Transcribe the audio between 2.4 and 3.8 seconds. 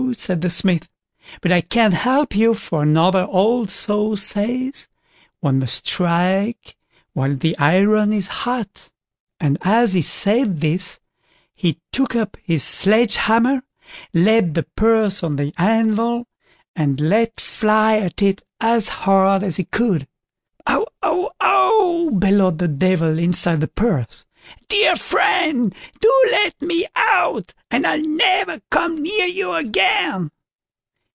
for another old